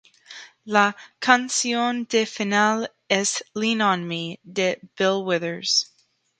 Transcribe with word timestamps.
La 0.65 0.95
canción 1.19 2.07
del 2.09 2.25
final 2.25 2.91
es 3.07 3.45
"Lean 3.53 3.81
on 3.81 4.07
Me" 4.07 4.39
de 4.41 4.79
Bill 4.97 5.21
Withers. 5.23 5.93